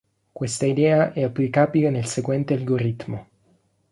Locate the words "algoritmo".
2.55-3.27